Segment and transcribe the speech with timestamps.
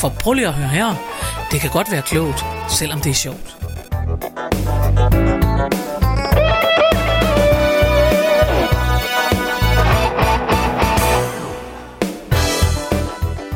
[0.00, 0.94] For prøv lige at høre her.
[1.50, 3.56] Det kan godt være klogt, selvom det er sjovt.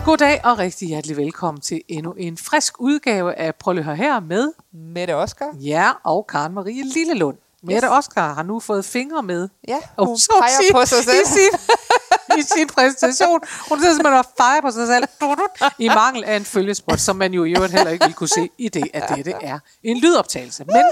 [0.05, 3.97] Goddag og rigtig hjertelig velkommen til endnu en frisk udgave af Prøv lige at høre
[3.97, 4.52] her med
[4.95, 5.55] Mette Oskar.
[5.61, 7.36] Ja, og Karen Marie Lillelund.
[7.62, 9.48] Mette Oskar har nu fået fingre med.
[9.69, 11.23] Ja, Og hun så peger sige- på sig selv.
[11.23, 11.58] I sin,
[12.39, 13.41] I sin præsentation.
[13.69, 15.05] Hun sidder simpelthen og fejrer på sig selv.
[15.78, 18.48] I mangel af en følgespot, som man jo i øvrigt heller ikke vil kunne se
[18.58, 20.64] i det, at dette er en lydoptagelse.
[20.64, 20.83] Men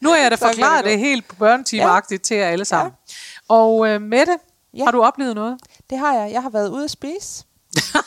[0.00, 2.92] nu har jeg da forklaret det helt børnetimeagtigt til jer alle sammen.
[3.48, 4.38] Og øh, Mette,
[4.74, 4.84] Ja.
[4.84, 5.58] har du oplevet noget?
[5.90, 6.32] Det har jeg.
[6.32, 7.44] Jeg har været ude at spise.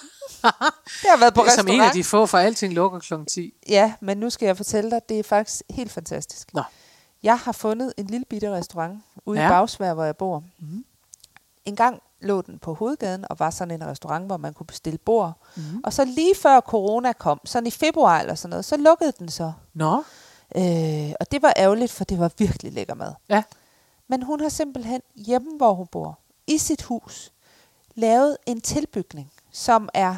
[1.04, 3.14] Jeg har været på Det er som en af de få, for alting lukker kl.
[3.30, 3.54] 10.
[3.70, 6.54] Ja, men nu skal jeg fortælle dig, det er faktisk helt fantastisk.
[6.54, 6.62] Nå.
[7.24, 9.46] Jeg har fundet en lille bitte restaurant ude Ja.
[9.48, 10.44] i Bagsvær, hvor jeg bor.
[10.60, 10.86] Mm.
[11.66, 14.98] En gang lå den på hovedgaden og var sådan en restaurant, hvor man kunne bestille
[14.98, 15.34] bord.
[15.56, 15.64] Mm.
[15.84, 19.30] Og så lige før corona kom, sådan i februar eller sådan noget, så lukkede den
[19.30, 19.54] så.
[19.74, 20.04] Nå,
[20.56, 23.14] Øh, og det var ærgerligt, for det var virkelig lækker mad.
[23.30, 23.44] ja.
[24.08, 27.32] Men hun har simpelthen hjemme, hvor hun bor, i sit hus,
[27.96, 30.16] lavet en tilbygning, som er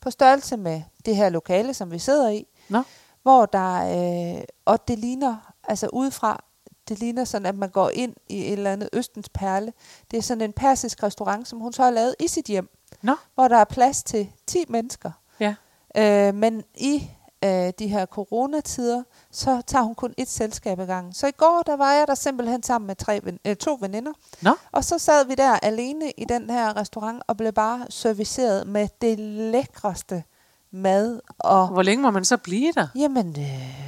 [0.00, 2.82] på størrelse med det her lokale, som vi sidder i, Nå.
[3.22, 6.44] hvor der, øh, og det ligner, altså udefra,
[6.88, 9.72] det ligner sådan, at man går ind i et eller andet Østens Perle.
[10.10, 12.68] Det er sådan en persisk restaurant, som hun så har lavet i sit hjem,
[13.02, 15.10] Nå, hvor der er plads til 10 mennesker.
[15.40, 15.54] ja.
[15.96, 17.10] Øh, men i
[17.44, 21.12] øh, de her coronatider, så tager hun kun et selskab ad gangen.
[21.12, 24.12] Så i går, der var jeg der simpelthen sammen med tre, ven- øh, to veninder.
[24.42, 28.66] Nå, Og så sad vi der alene i den her restaurant og blev bare serviceret
[28.66, 30.22] med det lækreste
[30.70, 31.20] mad.
[31.38, 32.86] Og hvor længe må man så blive der?
[32.94, 33.87] jamen, øh,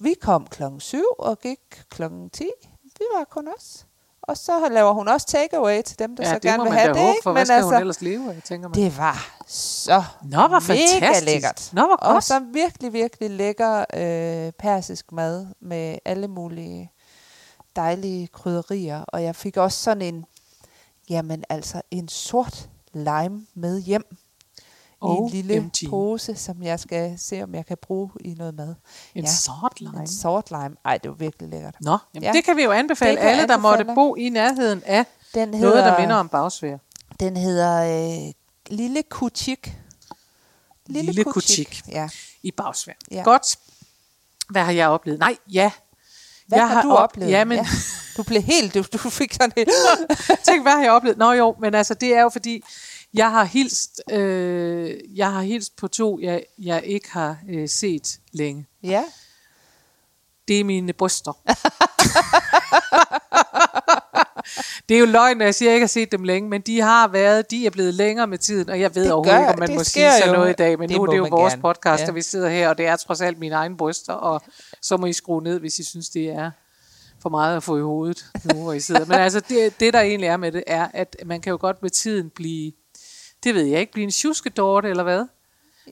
[0.00, 1.58] vi kom klokken 7 og gik
[1.90, 2.44] klokken 10.
[2.84, 3.86] Vi var kun os.
[4.22, 6.94] Og så laver hun også takeaway til dem, der Ja, så det gerne vil have
[6.94, 7.00] det.
[7.08, 7.20] ikke?
[7.22, 8.74] for hvad Men skal hun altså, ellers leve af, tænker man.
[8.74, 11.26] det var så Nå, hvor mega fantastisk.
[11.26, 11.68] lækkert.
[11.72, 12.24] Nå, Og godt.
[12.24, 16.92] så virkelig, virkelig lækker øh, persisk mad med alle mulige
[17.76, 19.04] dejlige krydderier.
[19.08, 20.24] Og jeg fik også sådan en,
[21.10, 24.16] jamen altså en sort lime med hjem.
[25.02, 25.90] I en lille OMG.
[25.90, 28.74] pose, som jeg skal se, om jeg kan bruge i noget mad.
[29.14, 29.30] En Ja.
[29.30, 30.00] sort lime.
[30.00, 30.76] En sort lime.
[30.84, 31.74] Ej, det var virkelig lækkert.
[31.80, 32.32] Nå, jamen Ja.
[32.32, 33.94] det kan vi jo anbefale alle, der måtte anbefale.
[33.94, 36.76] bo i nærheden af Den hedder, noget, der minder om bagsvær.
[37.20, 38.32] Den hedder øh,
[38.76, 39.76] Lille Kuchik.
[40.86, 41.82] Lille Kuchik.
[41.88, 42.08] Ja.
[42.42, 42.92] i bagsvær.
[43.10, 43.22] Ja.
[43.22, 43.58] Godt.
[44.50, 45.18] Hvad har jeg oplevet?
[45.20, 45.70] Nej, ja.
[46.46, 47.30] Hvad Jeg har, har du op- oplevet?
[47.32, 47.66] Jamen- Ja.
[48.16, 49.70] Du blev helt, du, du fik sådan helt...
[50.46, 51.18] Tænk, hvad har jeg oplevet?
[51.18, 52.62] Nå jo, men altså, det er jo fordi,
[53.14, 58.18] jeg har hilst, øh, jeg har hilst på to, jeg, jeg ikke har øh, set
[58.32, 58.66] længe.
[58.82, 59.04] Ja.
[60.48, 61.32] Det er mine bryster.
[64.88, 66.60] det er jo løgn, når jeg siger, at jeg ikke har set dem længe, men
[66.60, 69.50] de har været, de er blevet længere med tiden, og jeg ved Det overhovedet gør-
[69.50, 71.26] ikke, om man må sige sådan noget i dag, men Det nu er det jo
[71.30, 71.62] vores gerne.
[71.62, 72.08] podcast, Ja.
[72.08, 74.42] og vi sidder her, og det er trods alt mine egne bryster, og
[74.82, 76.50] så må I skrue ned, hvis I synes, det er
[77.22, 79.04] for meget at få i hovedet, nu hvor I sidder.
[79.04, 81.82] Men altså, det, det der egentlig er med det, er, at man kan jo godt
[81.82, 82.72] med tiden blive,
[83.44, 85.26] det ved jeg ikke, blive en tjuskedorte, eller hvad?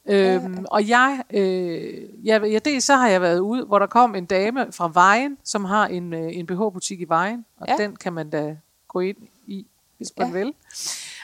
[0.06, 4.14] Øhm, og jeg, øh, jeg, jeg, dels så har jeg været ude, hvor der kom
[4.14, 7.75] en dame fra Vejen, som har en, øh, en BH-butik i Vejen, og ja.
[7.78, 7.82] Ja.
[7.82, 8.56] den kan man da
[8.88, 9.16] gå ind
[9.47, 9.66] i,
[9.97, 10.32] hvis man Ja.
[10.32, 10.53] vil.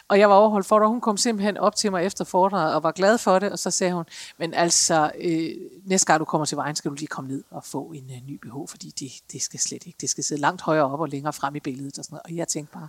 [0.09, 2.75] Og jeg var overholdt for det, og hun kom simpelthen op til mig efter foredraget
[2.75, 4.05] og var glad for det, og så sagde hun,
[4.39, 5.51] men altså, øh,
[5.85, 8.29] næste gang du kommer til vejen, skal du lige komme ned og få en øh,
[8.29, 11.09] ny BH, fordi det, det skal slet ikke, det skal sidde langt højere op og
[11.09, 12.23] længere frem i billedet og sådan noget.
[12.25, 12.89] Og jeg tænkte bare,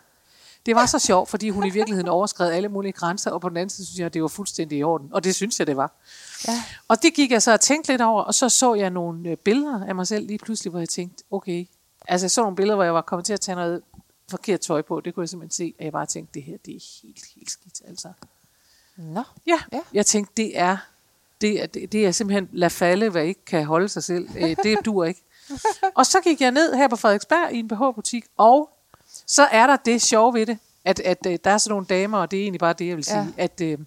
[0.66, 3.58] det var så sjovt, fordi hun i virkeligheden overskred alle mulige grænser, og på den
[3.58, 5.10] anden side synes jeg, at det var fuldstændig i orden.
[5.14, 5.92] Og det synes jeg, det var.
[6.48, 6.64] Ja.
[6.88, 9.38] Og det gik jeg så og tænkte lidt over, og så så jeg nogle øh,
[9.38, 11.68] billeder af mig selv lige pludselig, hvor jeg tænkte, okay,
[12.08, 13.82] altså jeg så nogle billeder, hvor jeg var kommet til at tage noget
[14.30, 16.76] forkert tøj på, det kunne jeg simpelthen se, at jeg bare tænkte, det her, det
[16.76, 18.08] er helt, helt skidt, altså.
[18.98, 19.24] Nå.
[19.48, 19.80] Ja, Ja.
[19.94, 20.78] jeg tænkte, det er,
[21.42, 24.30] det er, det, det er simpelthen lad falde, hvad ikke kan holde sig selv.
[24.38, 25.22] Øh, det dur ikke.
[25.96, 28.70] og så gik jeg ned her på Frederiksberg i en BH-butik, og
[29.28, 32.18] så er der det sjove ved det, at, at øh, der er sådan nogle damer,
[32.18, 33.44] og det er egentlig bare det, jeg vil sige, Ja.
[33.44, 33.78] at, øh,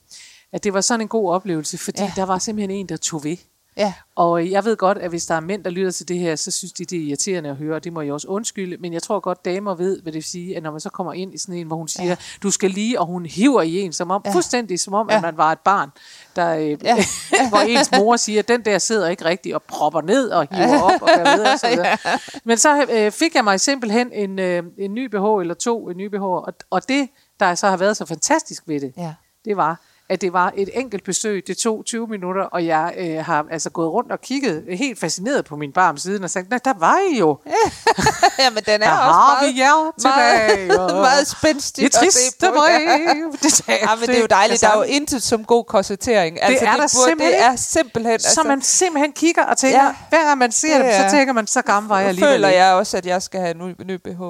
[0.53, 2.13] at det var sådan en god oplevelse, fordi Ja.
[2.17, 3.37] der var simpelthen en, der tog ved.
[3.79, 3.93] Ja.
[4.17, 6.51] Og jeg ved godt, at hvis der er mænd, der lytter til det her, så
[6.51, 8.77] synes de, det er irriterende at høre, og det må jeg også undskylde.
[8.81, 11.13] Men jeg tror godt, damer ved, hvad det vil sige, at når man så kommer
[11.13, 12.17] ind i sådan en, hvor hun siger, ja.
[12.43, 14.33] du skal lige, og hun hiver i en, som om, ja.
[14.33, 15.17] fuldstændig som om, ja.
[15.17, 15.91] at man var et barn,
[16.37, 16.97] der, øh, ja.
[17.49, 21.03] hvor ens mor siger, den der sidder ikke rigtigt, og propper ned og hiver op
[21.03, 21.53] og gør videre.
[21.53, 21.87] Og så videre.
[22.05, 22.19] ja.
[22.45, 25.97] Men så øh, fik jeg mig simpelthen en, øh, en ny BH, eller to en
[25.97, 27.09] ny BH, og, og det,
[27.41, 29.15] der så har været så fantastisk ved det, Ja.
[29.45, 33.25] det var, at det var et enkelt besøg, det tog 20 minutter, og jeg øh,
[33.25, 36.61] har altså gået rundt og kigget helt fascineret på min barm siden og sagt, nej,
[36.65, 37.39] der var I jo.
[38.39, 40.67] ja, men den er Der også har meget, vi jer tilbage.
[40.67, 42.47] meget, meget spændstig det er trist på.
[42.57, 43.33] brev.
[43.43, 44.61] Det, Ja, men det er jo dejligt.
[44.61, 46.43] Der er jo intet som god korsettering.
[46.43, 48.13] Altså, er der burde, simpelthen det er simpelthen...
[48.13, 49.95] Altså, Så man simpelthen kigger og tænker, Ja.
[50.09, 52.35] hver gang man ser Det dem, så tænker man, så gammel var jeg alligevel.
[52.35, 54.23] føler jeg også, at jeg skal have en ny, ny BH.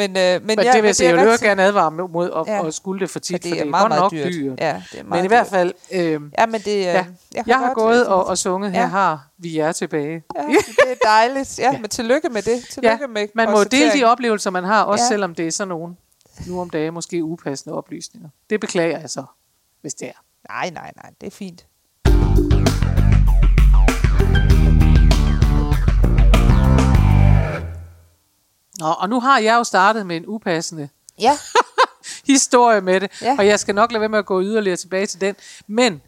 [0.00, 2.30] Men, øh, men, Men ja, det vil jeg jeg er jo rigtigt, gerne advare mod
[2.36, 2.66] at, Ja.
[2.66, 4.32] at skulle det for for tit, for er det meget, godt meget nok dyrt.
[4.34, 4.60] dyrt.
[4.60, 6.68] Ja, det er meget Men i hvert fald, øh, Ja, men det...
[6.76, 7.06] Øh, Ja.
[7.34, 8.86] jeg, jeg har gået og, og sunget, her Ja.
[8.86, 10.22] har vi jer tilbage.
[10.36, 11.58] Ja, det er dejligt.
[11.58, 12.64] Ja, men tillykke med det.
[12.70, 15.08] Tillykke Ja, med man må dele de oplevelser, man har, også Ja.
[15.08, 15.96] selvom det er sådan nogen,
[16.46, 18.28] nu om dagen måske upassende oplysninger.
[18.50, 19.24] Det beklager jeg så,
[19.80, 20.22] hvis det er.
[20.48, 21.10] Nej, nej, nej.
[21.20, 21.66] Det er fint.
[28.80, 30.88] Nå, og nu har jeg jo startet med en upassende
[31.18, 31.38] Ja,
[32.26, 33.36] historie med det, Ja.
[33.38, 35.34] og jeg skal nok lade være med at gå yderligere tilbage til den.
[35.66, 36.00] Men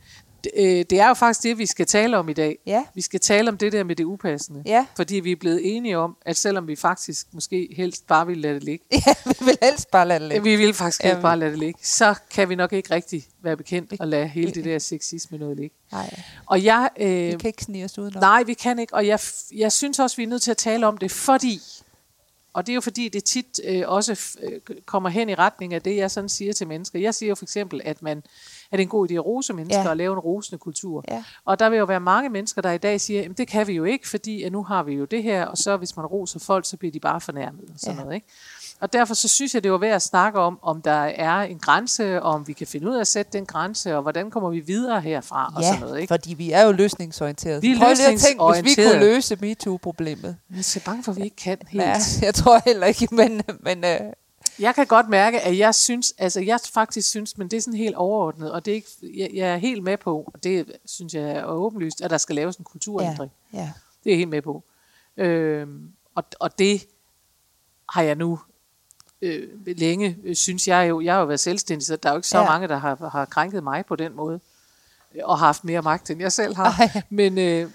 [0.56, 2.58] øh, det er jo faktisk det, vi skal tale om i dag.
[2.66, 2.84] Ja.
[2.94, 4.62] Vi skal tale om det der med det upassende.
[4.66, 4.86] Ja.
[4.96, 8.54] Fordi vi er blevet enige om, at selvom vi faktisk måske helst bare vil lade
[8.54, 10.42] det ligge, ja vi vil helst bare lade det ligge.
[10.44, 11.22] vi vil faktisk helst Jamen.
[11.22, 14.52] bare lade det ligge, så kan vi nok ikke rigtig være bekendt at lade hele
[14.52, 15.76] det der sexisme noget ligge.
[15.92, 16.10] Nej,
[16.46, 18.20] Og jeg, øh, vi kan ikke snige os udenom.
[18.20, 19.18] Nej, vi kan ikke, og jeg,
[19.54, 21.60] jeg synes også, vi er nødt til at tale om det, fordi,
[22.54, 25.82] og det er jo fordi, det tit øh, også øh, kommer hen i retning af
[25.82, 26.98] det, jeg sådan siger til mennesker.
[26.98, 28.24] Jeg siger jo for eksempel, at man at
[28.72, 29.88] det er en god idé at rose mennesker Ja.
[29.88, 31.04] og lave en rosende kultur.
[31.08, 31.24] Ja.
[31.44, 33.72] Og der vil jo være mange mennesker, der i dag siger, at det kan vi
[33.72, 36.38] jo ikke, fordi at nu har vi jo det her, og så hvis man roser
[36.40, 38.02] folk, så bliver de bare fornærmet og sådan Ja.
[38.02, 38.14] noget.
[38.14, 38.26] Ikke?
[38.82, 41.58] Og derfor så synes jeg, det var værd at snakke om, om der er en
[41.58, 44.50] grænse, og om vi kan finde ud af at sætte den grænse, og hvordan kommer
[44.50, 46.00] vi videre herfra, og sådan noget.
[46.00, 46.14] Ikke?
[46.14, 47.60] fordi vi er jo løsningsorienterede.
[47.60, 50.36] Vi er Prøv lige at tænke, hvis vi kunne løse MeToo-problemet.
[50.50, 51.84] Jeg er så bange for, at vi ikke kan helt.
[51.84, 51.96] Ja,
[52.26, 54.00] jeg tror heller ikke, men, men øh,
[54.58, 57.78] Jeg kan godt mærke, at jeg synes, altså jeg faktisk synes, men det er sådan
[57.78, 61.14] helt overordnet, og det er ikke, jeg, jeg er helt med på, og det synes
[61.14, 63.32] jeg er åbenlyst, at der skal laves en kulturændring.
[63.52, 63.72] ja, ja.
[64.04, 64.64] Det er jeg helt med på.
[65.16, 66.86] Øhm, og, og det
[67.88, 68.38] har jeg nu
[69.22, 72.18] øh, længe, øh, synes jeg jo, jeg har jo været selvstændig, så der er jo
[72.18, 72.44] ikke så Ja.
[72.44, 74.40] mange, der har, har krænket mig på den måde,
[75.14, 76.74] øh, og har haft mere magt, end jeg selv har.
[76.94, 77.02] Ej.
[77.10, 77.70] Men, øh,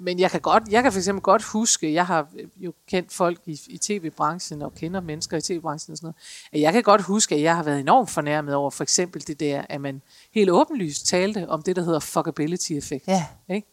[0.00, 3.12] men jeg kan godt, jeg kan for eksempel godt huske, jeg har øh, jo kendt
[3.12, 6.16] folk i, i tv-branchen, og kender mennesker i tv-branchen og sådan noget,
[6.52, 9.40] at jeg kan godt huske, at jeg har været enormt fornærmet over for eksempel det
[9.40, 10.02] der, at man
[10.34, 13.08] helt åbenlyst talte om det, der hedder fuckability-effekt.
[13.08, 13.26] Ja.
[13.48, 13.66] Ikke?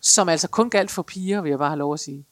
[0.00, 2.24] Som altså kun galt for piger, vil jeg bare have lov at sige.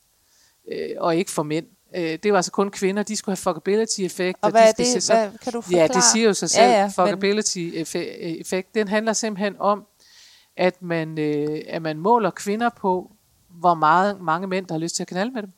[0.73, 1.67] Øh, og ikke for mænd.
[1.97, 4.39] Øh, det var altså kun kvinder, de skulle have fuckability-effekt.
[4.43, 5.03] Og de hvad er skal det?
[5.03, 5.83] så- Hvad, kan du forklare?
[5.83, 6.63] Ja, det siger jo sig selv.
[6.65, 9.87] Ja, Ja, ja, ja, Fuckability-effekt, den handler simpelthen om,
[10.57, 13.11] at man, øh, at man måler kvinder på,
[13.51, 15.51] hvor meget mange mænd, der har lyst til at knalde med dem.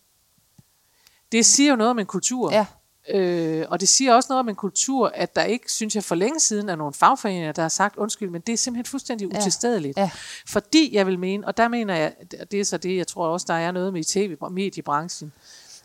[1.33, 2.53] Det siger jo noget om en kultur.
[2.53, 2.67] Ja.
[3.15, 6.15] Øh, og det siger også noget om en kultur, at der ikke, synes jeg, for
[6.15, 9.39] længe siden er nogle fagforeninger, der har sagt, undskyld, men det er simpelthen fuldstændig Ja.
[9.39, 9.99] utilstedeligt.
[9.99, 10.11] Ja.
[10.49, 13.27] Fordi jeg vil mene, og der mener jeg, og det er så det, jeg tror
[13.29, 15.33] også, der er noget med i tv-mediebranchen,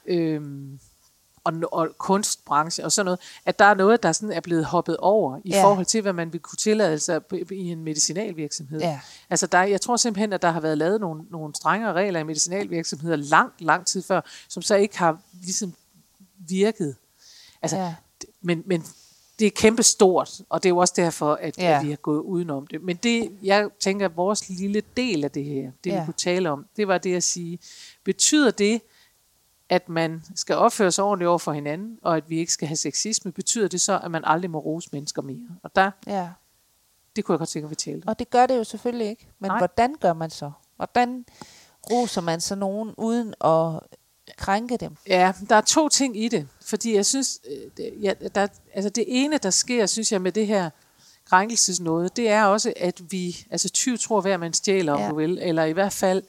[0.09, 0.79] øhm,
[1.43, 4.97] og, og kunstbranche og sådan noget, at der er noget, der sådan er blevet hoppet
[4.97, 5.63] over i Ja.
[5.63, 8.79] forhold til, hvad man vil kunne tillade sig i en medicinalvirksomhed.
[8.79, 8.99] Ja.
[9.29, 12.23] Altså der, jeg tror simpelthen, at der har været lavet nogle, nogle strengere regler i
[12.23, 15.73] medicinalvirksomheder lang, lang tid før, som så ikke har ligesom
[16.37, 16.95] virket.
[17.61, 17.95] Altså, Ja.
[18.41, 18.83] men, men
[19.39, 21.77] det er kæmpe stort, og det er jo også derfor, at, ja.
[21.79, 22.83] at vi har gået udenom det.
[22.83, 25.99] Men det, jeg tænker, at vores lille del af det her, det Ja.
[25.99, 27.59] vi kunne tale om, det var det at sige,
[28.03, 28.81] betyder det,
[29.69, 32.75] at man skal opføre sig ordentligt over for hinanden, og at vi ikke skal have
[32.77, 35.47] sexisme, betyder det så, at man aldrig må rose mennesker mere?
[35.63, 36.29] Og der, Ja.
[37.15, 38.09] det kunne jeg godt tænke, at vi talte om.
[38.09, 39.27] Og det gør det jo selvfølgelig ikke.
[39.39, 39.57] Men Nej.
[39.57, 40.51] hvordan gør man så?
[40.75, 41.25] Hvordan
[41.91, 43.79] roser man så nogen uden at
[44.37, 44.95] krænke dem?
[45.07, 48.89] Ja, der er to ting i det, fordi jeg synes, øh, det, ja, der, altså
[48.89, 50.69] det ene, der sker, synes jeg, med det her
[51.25, 55.09] krænkelsesnåde, det er også, at vi, altså 20 tror hver man stjæler, om Ja.
[55.09, 56.23] du vil, eller i hvert fald,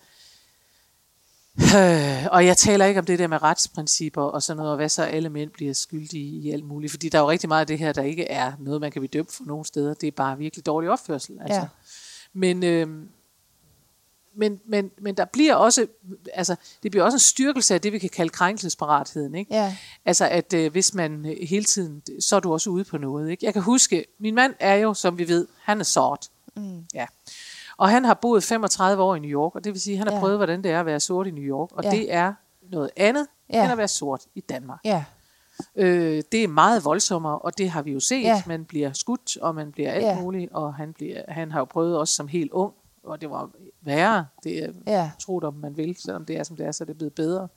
[1.59, 4.89] øh, og jeg taler ikke om det der med retsprincipper og sådan noget, og hvad
[4.89, 7.67] så alle mænd bliver skyldige i alt muligt, fordi der er jo rigtig meget af
[7.67, 10.11] det her, der ikke er noget, man kan blive dømt for nogle steder, det er
[10.11, 11.39] bare virkelig dårlig opførsel.
[11.41, 11.61] Altså.
[11.61, 11.67] Ja.
[12.33, 12.89] Men, øh,
[14.37, 15.87] men, men, men der bliver også,
[16.35, 19.35] altså, det bliver også en styrkelse af det, vi kan kalde krænkelsesparatheden.
[19.35, 19.55] Ikke?
[19.55, 19.77] Ja.
[20.05, 23.31] Altså, at øh, hvis man øh, hele tiden, så er du også ude på noget.
[23.31, 23.47] Ikke?
[23.47, 26.29] Jeg kan huske, min mand er jo, som vi ved, han er sort.
[26.57, 26.85] Mm.
[26.95, 27.07] Ja.
[27.81, 30.07] Og han har boet 35 år i New York, og det vil sige, at han
[30.07, 30.21] har Ja.
[30.21, 31.69] prøvet, hvordan det er at være sort i New York.
[31.73, 31.91] Og Ja.
[31.91, 32.33] det er
[32.71, 33.63] noget andet, Ja.
[33.63, 34.79] end at være sort i Danmark.
[34.85, 35.05] Ja,
[35.75, 38.23] Øh, det er meget voldsommere, og det har vi jo set.
[38.23, 38.43] Ja.
[38.47, 40.21] Man bliver skudt, og man bliver alt Ja.
[40.21, 42.73] muligt, og han, bliver, han har jo prøvet også som helt ung,
[43.05, 44.27] og det var værre.
[44.45, 46.87] Det er ja, tro om man vil, selvom det er, som det er, så er
[46.87, 47.49] det blevet bedre.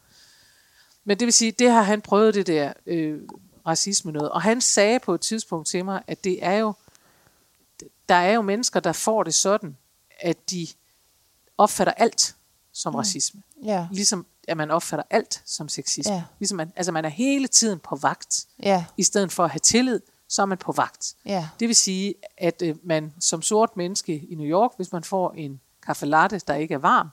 [1.03, 3.21] Men det vil sige, det har han prøvet det der øh,
[3.67, 4.29] racisme noget.
[4.29, 6.73] Og han sagde på et tidspunkt til mig, at det er jo,
[8.09, 9.77] der er jo mennesker, der får det sådan,
[10.23, 10.67] at de
[11.57, 12.35] opfatter alt
[12.73, 12.95] som mm.
[12.97, 13.41] racisme.
[13.63, 16.13] ja, Ligesom at man opfatter alt som sexisme.
[16.13, 16.23] Ja.
[16.39, 18.45] Ligesom man, altså man er hele tiden på vagt.
[18.63, 21.15] ja, I stedet for at have tillid, så er man på vagt.
[21.25, 25.03] ja, Det vil sige, at øh, man som sort menneske i New York, hvis man
[25.03, 27.09] får en kaffe latte, der ikke er varm,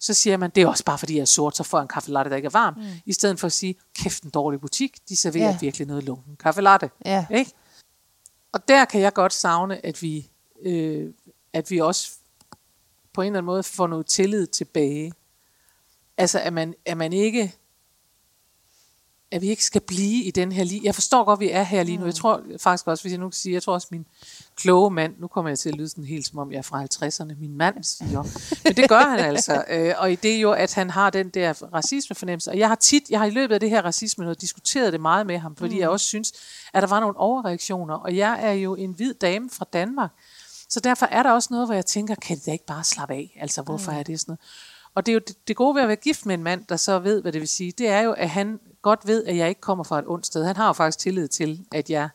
[0.00, 1.88] så siger man, det er også bare fordi jeg er sort, så får jeg en
[1.88, 2.74] kaffe latte, der ikke er varm.
[2.76, 2.84] Mm.
[3.06, 5.58] I stedet for at sige, kæft en dårlig butik, de serverer ja.
[5.60, 6.90] virkelig noget lunken kaffe latte.
[7.04, 7.52] ja, Ikke?
[8.52, 10.30] Og der kan jeg godt savne, at vi,
[10.62, 11.12] øh,
[11.52, 12.10] at vi også
[13.18, 15.12] på en eller anden måde får noget tillid tilbage.
[16.16, 17.54] Altså, at man, at man ikke
[19.30, 20.80] at vi ikke skal blive i den her lige.
[20.84, 22.04] Jeg forstår godt, at vi er her lige nu.
[22.04, 24.06] Jeg tror faktisk også, hvis jeg nu kan sige, jeg tror også min
[24.56, 26.84] kloge mand, nu kommer jeg til at lyde sådan helt som om jeg er fra
[26.84, 28.22] 50'erne, min mand siger,
[28.64, 29.64] men det gør han altså.
[29.70, 32.50] Øh, og i det jo, at han har den der racismefornemmelse.
[32.50, 35.00] Og jeg har tit, jeg har i løbet af det her racisme noget, diskuteret det
[35.00, 35.80] meget med ham, fordi mm.
[35.80, 36.32] jeg også synes,
[36.74, 37.94] at der var nogle overreaktioner.
[37.94, 40.10] Og jeg er jo en hvid dame fra Danmark,
[40.68, 43.14] så derfor er der også noget, hvor jeg tænker, kan det da ikke bare slappe
[43.14, 43.38] af?
[43.40, 43.98] Altså, hvorfor mm.
[43.98, 44.40] er det sådan noget?
[44.94, 46.76] Og det er jo det, det gode ved at være gift med en mand, der
[46.76, 49.48] så ved, hvad det vil sige, det er jo, at han godt ved, at jeg
[49.48, 50.44] ikke kommer fra et ondt sted.
[50.44, 52.08] Han har jo faktisk tillid til, at jeg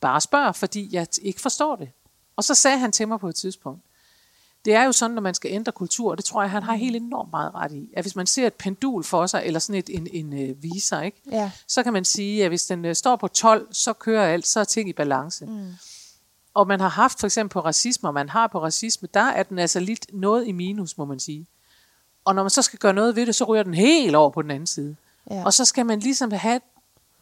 [0.00, 1.90] bare spørger, fordi jeg ikke forstår det.
[2.36, 3.82] Og så sagde han til mig på et tidspunkt,
[4.64, 6.74] det er jo sådan, når man skal ændre kultur, og det tror jeg, han har
[6.74, 9.78] helt enormt meget ret i, at hvis man ser et pendul for sig, eller sådan
[9.78, 11.22] et, en, en øh, viser, ikke?
[11.30, 11.50] Ja.
[11.66, 14.60] så kan man sige, at hvis den øh, står på 12, så kører alt, så
[14.60, 15.46] er ting i balance.
[15.46, 15.72] Mm.
[16.58, 19.42] Og man har haft for eksempel på racisme, og man har på racisme, der er
[19.42, 21.46] den altså lidt noget i minus, må man sige.
[22.24, 24.42] Og når man så skal gøre noget ved det, så ryger den helt over på
[24.42, 24.96] den anden side.
[25.30, 25.44] Ja.
[25.44, 26.60] Og så skal man ligesom have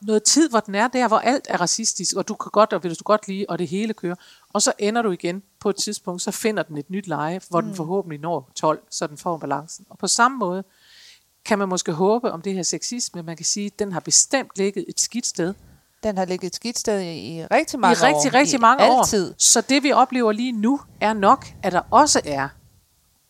[0.00, 2.82] noget tid, hvor den er der, hvor alt er racistisk, og du kan godt, og
[2.82, 4.14] vil du godt lide, og det hele kører.
[4.52, 7.60] Og så ender du igen på et tidspunkt, så finder den et nyt leje, hvor
[7.60, 7.66] mm.
[7.66, 9.86] den forhåbentlig når 12, så den får balancen.
[9.90, 10.64] Og på samme måde
[11.44, 14.50] kan man måske håbe om det her sexisme, man kan sige, at den har bestemt
[14.56, 15.54] ligget et skidt sted
[16.02, 18.38] Den har ligget et skidt sted i, i rigtig mange i rigtig, år.
[18.38, 19.30] rigtig mange altid.
[19.30, 19.34] år.
[19.38, 22.48] Så det vi oplever lige nu er nok, at der også er,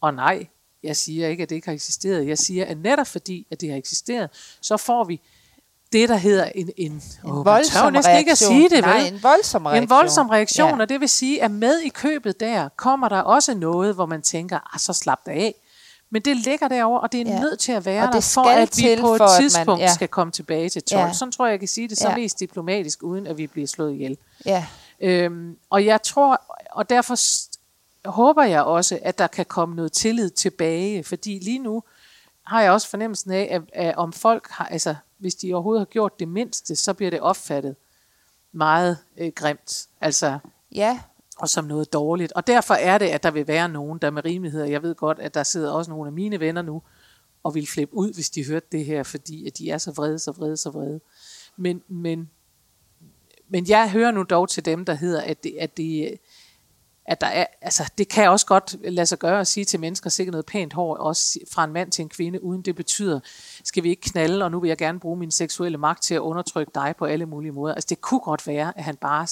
[0.01, 0.47] og nej,
[0.83, 2.27] jeg siger ikke, at det ikke har eksisteret.
[2.29, 4.31] Jeg siger, at netop fordi, at det har eksisteret,
[4.61, 5.21] så får vi
[5.93, 8.53] det, der hedder en, en, En åh, voldsom næsten ikke at reaktion.
[8.53, 9.13] sige det, Nej, vel?
[9.15, 9.83] en voldsom reaktion.
[9.83, 10.81] En voldsom reaktion, Ja.
[10.81, 14.23] og det vil sige, at med i købet der, kommer der også noget, hvor man
[14.23, 15.55] tænker, ah, så slap det af.
[16.11, 17.41] Men det ligger derovre, og det er Ja.
[17.41, 19.81] nødt til at være Og det der, for at vi på et at man- tidspunkt
[19.83, 19.95] ja.
[19.95, 21.01] skal komme tilbage til 12.
[21.07, 21.13] Ja.
[21.13, 22.17] Sådan tror jeg, jeg kan sige det så Ja.
[22.17, 24.19] mest diplomatisk, uden at vi bliver slået ihjel.
[24.47, 24.67] Ja,
[25.01, 27.17] Øhm, og jeg tror, og derfor
[28.09, 31.83] håber jeg også, at der kan komme noget tillid tilbage, fordi lige nu
[32.47, 35.85] har jeg også fornemmelsen af, at, at om folk har, altså hvis de overhovedet har
[35.85, 37.77] gjort det mindste, så bliver det opfattet
[38.53, 40.39] meget øh, grimt, altså
[40.75, 40.99] ja,
[41.37, 42.33] og som noget dårligt.
[42.33, 45.19] Og derfor er det, at der vil være nogen, der med rimelighed, jeg ved godt,
[45.19, 46.83] at der sidder også nogle af mine venner nu,
[47.45, 50.19] og vil flippe ud, hvis de hørte det her, fordi at de er så vrede,
[50.19, 51.01] så vrede, så vrede.
[51.57, 52.31] Men, men,
[53.49, 56.19] men jeg hører nu dog til dem, der hedder, at det, at det,
[57.07, 60.11] at der er, altså, det kan også godt lade sig gøre at sige til mennesker,
[60.11, 63.21] sikkert noget pænt hår, også fra en mand til en kvinde, uden det betyder,
[63.65, 66.21] skal vi ikke knalde, og nu vil jeg gerne bruge min seksuelle magt til at
[66.21, 67.75] undertrykke dig på alle mulige måder.
[67.75, 69.27] Altså det kunne godt være, at han bare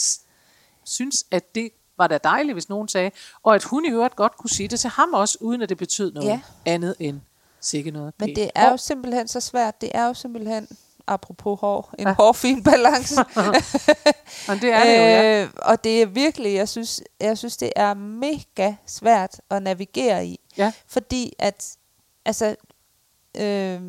[0.85, 3.11] synes, at det var da dejligt, hvis nogen sagde,
[3.43, 5.79] og at hun i øvrigt godt kunne sige det til ham også, uden at det
[5.79, 6.41] betød noget Ja.
[6.67, 7.21] andet end
[7.61, 9.81] sikke noget men det er jo simpelthen så svært.
[9.81, 10.69] Det er jo simpelthen,
[11.07, 12.15] apropos hår, en ja.
[12.21, 13.15] hårfin balance.
[14.49, 15.43] Men det er det jo, ja.
[15.43, 20.27] øh, og det er virkelig, jeg synes, jeg synes, det er mega svært at navigere
[20.27, 20.41] i.
[20.57, 20.73] ja.
[20.89, 21.77] Fordi at,
[22.25, 22.57] altså,
[23.37, 23.81] øh,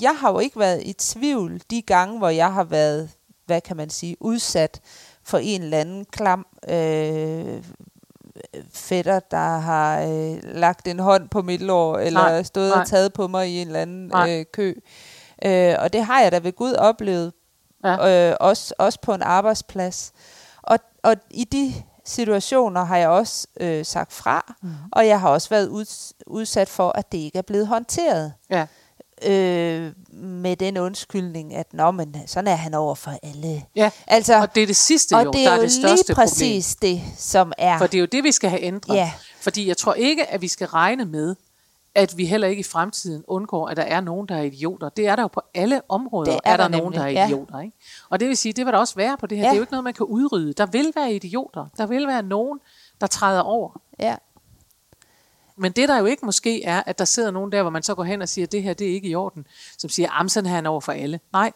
[0.00, 3.10] jeg har jo ikke været i tvivl de gange, hvor jeg har været,
[3.46, 4.80] hvad kan man sige, udsat
[5.30, 7.62] for en eller anden klam øh,
[8.72, 12.80] fætter, der har øh, lagt en hånd på mit lår, eller Nej, stået nej.
[12.80, 14.38] og taget på mig i en eller anden Nej.
[14.40, 14.74] øh, kø.
[15.44, 17.32] Øh, og det har jeg da ved Gud oplevet,
[17.84, 18.30] Ja.
[18.30, 20.12] øh, også, også på en arbejdsplads.
[20.62, 24.70] Og, og i de situationer har jeg også øh, sagt fra, mm.
[24.92, 28.32] og jeg har også været uds, udsat for, at det ikke er blevet håndteret.
[28.50, 28.66] ja.
[29.26, 33.62] Øh, med den undskyldning, at Nå, men sådan er han over for alle.
[33.76, 33.90] ja.
[34.06, 36.06] Altså, Og det er det sidste og jo, det der er er jo det største
[36.08, 37.72] lige præcis det, som er.
[37.72, 37.78] problem.
[37.78, 38.94] For det er jo det, vi skal have ændret.
[38.96, 39.12] Ja.
[39.40, 41.36] Fordi jeg tror ikke, at vi skal regne med,
[41.94, 44.88] at vi heller ikke i fremtiden undgår, at der er nogen, der er idioter.
[44.88, 47.08] Det er der jo på alle områder, Det er er der, der nogen, der er
[47.08, 47.26] ja.
[47.26, 47.60] idioter.
[47.60, 47.76] Ikke?
[48.10, 49.44] Og det vil sige, det vil der også være på det her.
[49.44, 49.48] Ja.
[49.48, 50.52] Det er jo ikke noget, man kan udrydde.
[50.52, 51.66] Der vil være idioter.
[51.78, 52.58] Der vil være nogen,
[53.00, 53.80] der træder over.
[54.00, 54.16] Ja.
[55.60, 57.94] Men det der jo ikke måske er, at der sidder nogen der, hvor man så
[57.94, 59.46] går hen og siger, det her det er ikke i orden,
[59.78, 61.20] som siger, at sådan her er han over for alle.
[61.32, 61.52] Nej,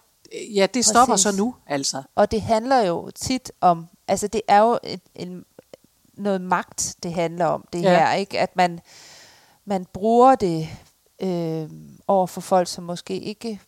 [0.54, 1.22] ja, det stopper Præcis.
[1.32, 2.02] så nu, altså.
[2.14, 5.44] Og det handler jo tit om, altså det er jo en, en,
[6.14, 7.92] noget magt, det handler om, det Ja.
[7.92, 7.98] ja.
[7.98, 8.40] her, ikke?
[8.40, 8.80] At man,
[9.64, 10.68] man bruger det
[11.22, 11.70] øh,
[12.08, 13.60] over for folk, som måske ikke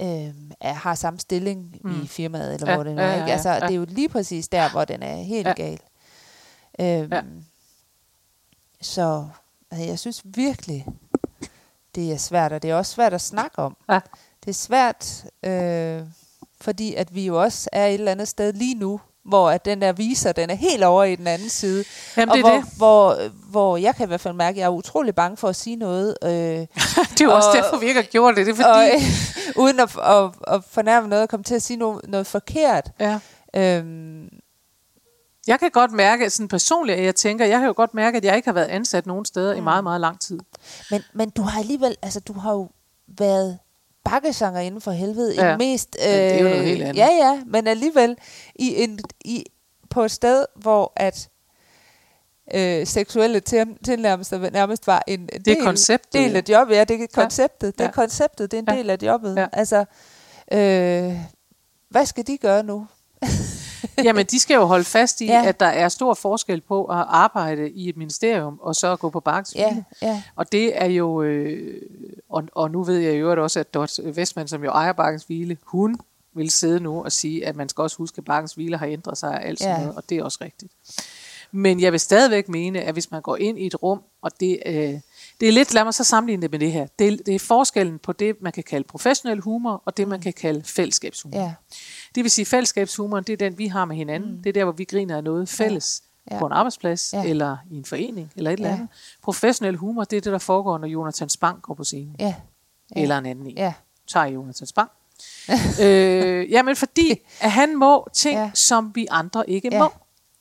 [0.00, 2.02] øh, er, har samme stilling mm.
[2.02, 3.06] I firmaet, eller Ja, ja, hvor det nu er.
[3.06, 3.32] ja, ja, ikke?
[3.32, 3.60] Altså, ja.
[3.60, 5.54] det er jo lige præcis der, hvor den er helt Ja.
[5.58, 5.62] ja.
[5.64, 5.80] gal.
[6.80, 7.20] Øh, Ja.
[8.82, 9.24] Så
[9.70, 10.86] altså, jeg synes virkelig,
[11.94, 13.76] det er svært, og det er også svært at snakke om.
[13.88, 14.00] Ja.
[14.44, 16.00] Det er svært, øh,
[16.60, 19.82] fordi at vi jo også er et eller andet sted lige nu, hvor at den
[19.82, 21.84] der viser, den er helt over i den anden side.
[22.16, 22.68] Jamen, og det er hvor, det.
[22.76, 25.56] Hvor, hvor jeg kan i hvert fald mærke, at jeg er utrolig bange for at
[25.56, 26.16] sige noget.
[26.24, 26.66] Øh, Det
[27.20, 28.46] er jo også Og- derfor, vi ikke har gjort det.
[28.46, 29.04] Det er og, fordi...
[29.62, 32.90] uden at, at, at fornærme noget, og komme til at sige noget, noget forkert.
[33.00, 33.18] Ja.
[33.56, 34.28] Øhm,
[35.46, 38.24] Jeg kan godt mærke, sådan personligt, at jeg tænker, jeg kan jo godt mærke, at
[38.24, 39.58] jeg ikke har været ansat nogen steder mm.
[39.58, 40.38] i meget, meget lang tid.
[40.90, 42.68] men, men du har alligevel, altså du har jo
[43.18, 43.58] været
[44.04, 45.54] bakkesanger inden for helvede Ja.
[45.54, 45.96] i mest...
[46.06, 46.96] Øh, det er jo noget helt andet.
[46.96, 48.16] Ja, ja, men alligevel
[48.54, 49.44] i en, i,
[49.90, 51.28] på et sted, hvor at
[52.54, 56.36] øh, seksuelle til, tilnærmelser nærmest var en er del, konceptet, del ja.
[56.36, 56.74] af jobbet.
[56.76, 57.74] Ja, det er konceptet.
[57.78, 57.92] Det er Ja.
[57.92, 58.76] konceptet, det er en Ja.
[58.76, 59.36] del af jobbet.
[59.36, 59.46] Ja.
[59.52, 59.84] Altså,
[60.52, 61.16] øh,
[61.90, 62.86] hvad skal de gøre nu?
[64.06, 65.44] Jamen, de skal jo holde fast i, ja.
[65.46, 69.10] At der er stor forskel på at arbejde i et ministerium, og så at gå
[69.10, 69.64] på bakkesvile.
[69.66, 71.82] Ja, ja, Og det er jo, øh,
[72.28, 75.56] og, og nu ved jeg jo også, at Dot Westman, som jo ejer Bakkens Hvile,
[75.64, 75.98] hun
[76.34, 79.18] vil sidde nu og sige, at man skal også huske, at Bakkens Hvile har ændret
[79.18, 79.80] sig og alt sådan Ja.
[79.80, 80.72] noget, og det er også rigtigt.
[81.52, 84.58] Men jeg vil stadigvæk mene, at hvis man går ind i et rum, og det,
[84.66, 84.74] øh,
[85.40, 87.38] det er lidt, lad mig så sammenligne det med det her, det, er- det er
[87.38, 91.38] forskellen på det, man kan kalde professionel humor, og det, man kan kalde fællesskabshumor.
[91.38, 91.52] ja,
[92.14, 94.30] Det vil sige, fællesskabshumoren, det er den, vi har med hinanden.
[94.30, 94.42] Mm.
[94.42, 96.34] Det er der, hvor vi griner af noget fælles ja.
[96.34, 96.38] Ja.
[96.40, 97.24] på en arbejdsplads, ja.
[97.24, 98.74] Eller i en forening, eller et eller Ja.
[98.74, 98.88] andet.
[99.22, 102.16] Professionel humor, det er det, der foregår, når Jonathan Spang går på scenen.
[102.18, 102.34] ja,
[102.96, 103.02] Ja.
[103.02, 103.56] Eller en anden en.
[103.56, 103.72] Ja.
[104.08, 104.90] Tager Jonathan Spang.
[105.82, 108.38] øh, jamen, fordi at han må ting.
[108.38, 108.50] Ja.
[108.54, 109.78] som vi andre ikke Ja.
[109.78, 109.88] må.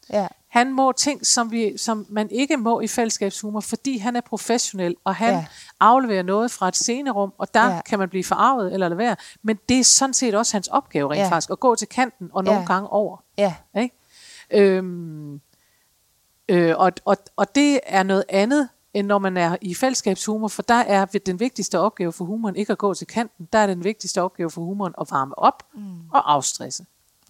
[0.09, 4.21] ja, Han må ting, som, vi, som man ikke må i fællesskabshumor, fordi han er
[4.21, 5.45] professionel, og han ja.
[5.79, 7.81] Afleverer noget fra et scenerum, og der ja.
[7.81, 9.15] Kan man blive forarvet eller lade være.
[9.43, 11.19] Men det er sådan set også hans opgave rent.
[11.19, 11.29] Ja.
[11.29, 12.65] faktisk, at gå til kanten og nogle Ja.
[12.65, 13.17] gange over.
[13.37, 13.95] ja, Ikke?
[14.51, 15.41] Øhm,
[16.49, 20.61] øh, og, og, og det er noget andet, end når man er i fællesskabshumor, for
[20.61, 23.83] der er den vigtigste opgave for humoren ikke at gå til kanten, der er den
[23.83, 25.81] vigtigste opgave for humoren at varme op mm.
[26.11, 26.85] og afstresse.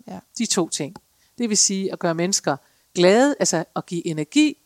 [0.08, 0.20] Ja.
[0.38, 0.96] De to ting.
[1.38, 2.58] Det vil sige at gøre mennesker
[2.96, 4.58] glade, altså at give energi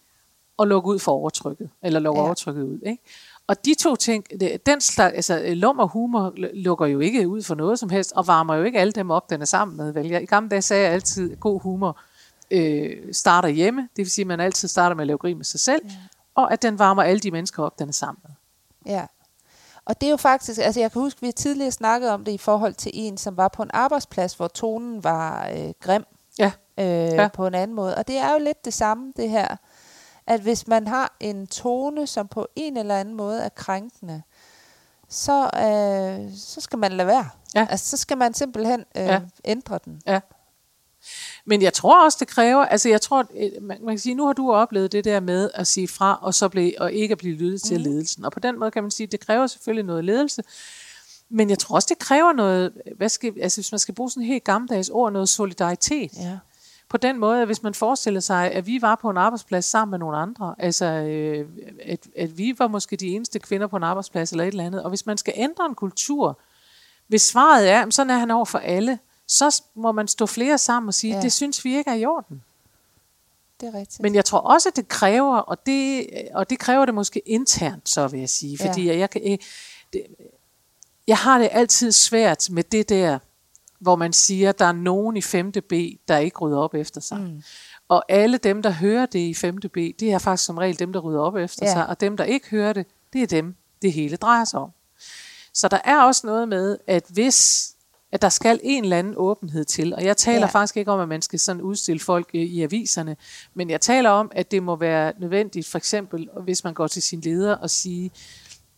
[0.58, 2.26] og lukke ud for overtrykket, eller lukke ja.
[2.26, 2.80] Overtrykket ud.
[2.86, 3.04] Ikke?
[3.48, 4.26] Og de to ting,
[4.66, 8.28] den slags, altså lum og humor lukker jo ikke ud for noget som helst, og
[8.28, 9.92] varmer jo ikke alle dem op, den er sammen med.
[9.94, 10.08] Vel?
[10.08, 12.00] Jeg, I gamle dage sagde jeg altid, at god humor
[12.52, 15.46] øh, starter hjemme, det vil sige, at man altid starter med at lave grin med
[15.46, 15.96] sig selv, ja.
[16.36, 18.32] og at den varmer alle de mennesker op, den er sammen med.
[18.94, 19.06] ja.
[19.86, 22.32] Og det er jo faktisk, altså jeg kan huske, vi har tidligere snakket om det
[22.32, 26.04] i forhold til en, som var på en arbejdsplads, hvor tonen var øh, grim
[26.40, 27.28] Ja, øh, Ja.
[27.28, 27.96] på en anden måde.
[27.96, 29.56] Og det er jo lidt det samme, det her.
[30.28, 34.22] At hvis man har en tone, som på en eller anden måde er krænkende,
[35.10, 37.30] så, øh, så skal man lade være.
[37.56, 37.68] Ja.
[37.70, 39.20] Altså, så skal man simpelthen øh, Ja.
[39.46, 40.02] ændre den.
[40.08, 40.20] Ja.
[41.46, 44.26] Men jeg tror også, det kræver, altså jeg tror, øh, man, man kan sige, nu
[44.26, 47.18] har du oplevet det der med at sige fra, og så blive, og ikke at
[47.18, 47.88] blive lyttet til Mhm.
[47.88, 47.92] mm.
[47.94, 48.26] ledelsen.
[48.26, 50.44] Og på den måde kan man sige, det kræver selvfølgelig noget ledelse,
[51.30, 54.24] men jeg tror også, det kræver noget, hvad skal, altså hvis man skal bruge sådan
[54.24, 56.12] et helt gammeldags ord, noget solidaritet.
[56.18, 56.38] Ja.
[56.94, 59.92] På den måde, at hvis man forestiller sig, at vi var på en arbejdsplads sammen
[59.92, 61.48] med nogle andre, altså øh,
[61.86, 64.84] at, at vi var måske de eneste kvinder på en arbejdsplads eller et eller andet,
[64.84, 66.40] og hvis man skal ændre en kultur,
[67.08, 70.58] hvis svaret er, at sådan er han over for alle, så må man stå flere
[70.58, 71.22] sammen og sige, ja.
[71.22, 72.44] Det synes vi ikke er i orden.
[73.62, 74.00] Det er rigtigt.
[74.00, 77.90] Men jeg tror også, at det kræver, og det, og det kræver det måske internt,
[77.90, 78.98] så vil jeg sige, fordi ja.
[78.98, 79.38] jeg, kan, øh,
[79.94, 80.06] det,
[81.08, 83.20] jeg har det altid svært med det der,
[83.84, 85.52] hvor man siger, at der er nogen i 5.
[85.52, 85.74] B,
[86.08, 87.20] der ikke rydder op efter sig.
[87.20, 87.42] Mm.
[87.88, 89.58] Og alle dem, der hører det i 5.
[89.58, 91.72] B, det er faktisk som regel dem, der rydder op efter Ja.
[91.74, 94.70] sig, og dem, der ikke hører det, det er dem, det hele drejer sig om.
[95.54, 97.70] Så der er også noget med, at hvis
[98.12, 100.46] at der skal en eller anden åbenhed til, og jeg taler ja.
[100.46, 103.18] Faktisk ikke om, at man skal sådan udstille folk i, i aviserne,
[103.54, 107.02] men jeg taler om, at det må være nødvendigt, for eksempel, hvis man går til
[107.02, 108.12] sin leder og sige,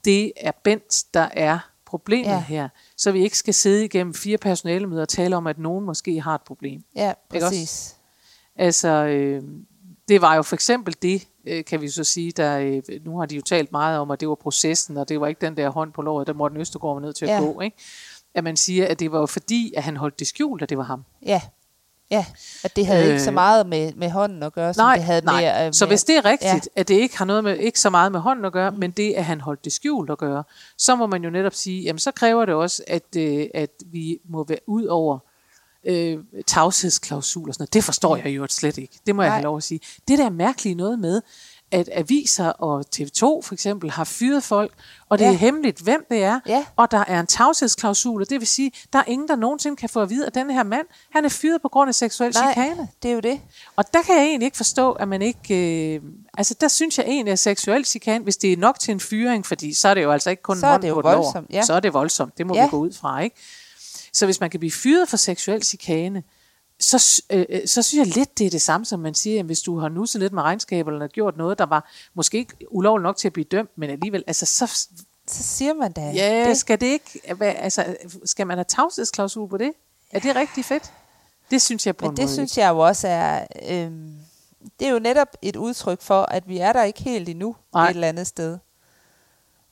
[0.05, 2.29] det er Bent, der er problemet.
[2.29, 2.39] Ja.
[2.39, 6.21] her, så vi ikke skal sidde igennem fire personalemøder og tale om, at nogen måske
[6.21, 6.81] har et problem.
[6.95, 7.95] ja, præcis.
[8.55, 9.43] Altså, øh,
[10.07, 13.25] det var jo for eksempel det, øh, kan vi så sige, der, øh, nu har
[13.25, 15.69] de jo talt meget om, at det var processen, og det var ikke den der
[15.69, 17.39] hånd på låret, der Morten Østergaard var nødt til at Ja.
[17.39, 17.77] gå, ikke?
[18.33, 20.77] At man siger, at det var jo fordi, at han holdt det skjult, at det
[20.77, 21.03] var ham.
[21.25, 21.41] Ja,
[22.11, 22.25] Ja,
[22.63, 24.95] at det havde øh, ikke så Øh, meget med, med hånden at gøre, som Nej,
[24.95, 25.41] det havde nej.
[25.41, 25.67] med...
[25.67, 26.81] øh, så hvis det er rigtigt, Ja.
[26.81, 29.13] at det ikke har noget med ikke så meget med hånden at gøre, men det,
[29.13, 30.43] at han holdt det skjult at gøre,
[30.77, 34.19] så må man jo netop sige, jamen så kræver det også, at, øh, at vi
[34.29, 35.19] må være ud over
[35.87, 37.73] øh, tavshedsklausuler og sådan noget.
[37.73, 38.99] Det forstår jeg jo slet ikke.
[39.07, 39.37] Det må jeg Nej.
[39.37, 39.79] have lov at sige.
[40.07, 41.21] Det der er mærkeligt noget med,
[41.75, 44.71] at aviser og TV2 for eksempel har fyret folk,
[45.09, 45.29] og det Ja.
[45.29, 46.65] er hemmeligt, hvem det er, Ja.
[46.75, 49.89] og der er en tavshedsklausul, og det vil sige, der er ingen, der nogensinde kan
[49.89, 52.53] få at vide, at den her mand, han er fyret på grund af seksuel Nej,
[52.53, 52.87] chikane.
[53.03, 53.39] det er jo det.
[53.75, 55.95] Og der kan jeg egentlig ikke forstå, at man ikke...
[55.95, 56.01] Øh,
[56.37, 59.45] altså, der synes jeg egentlig, at seksuel chikane, hvis det er nok til en fyring,
[59.45, 61.61] fordi så er det jo altså ikke kun Så en er hånd på voldsomt, ja.
[61.61, 62.63] Så er det voldsomt, det må Ja.
[62.63, 63.35] vi gå ud fra, ikke?
[64.13, 66.23] Så hvis man kan blive fyret for seksuel chikane,
[66.79, 69.45] så, øh, øh, så synes jeg lidt, det er det samme, som man siger, at
[69.45, 73.03] hvis du har nusset lidt med regnskab, eller gjort noget, der var måske ikke ulovligt
[73.03, 74.67] nok til at blive dømt, men alligevel, altså så,
[75.27, 76.57] Så siger man da ja, det.
[76.57, 79.71] skal det ikke, hvad, altså, skal man have tavshedsklausul på det?
[80.11, 80.93] Er det rigtig fedt?
[81.51, 83.47] Det synes jeg på Men en det måde synes jeg jo også er...
[83.69, 84.13] Øhm,
[84.79, 87.89] det er jo netop et udtryk for, at vi er der ikke helt endnu Nej.
[87.89, 88.57] et eller andet sted.